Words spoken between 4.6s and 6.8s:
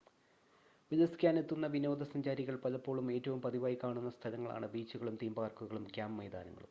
ബീച്ചുകളും theme പാർക്കുകളും camp മൈതാനങ്ങളും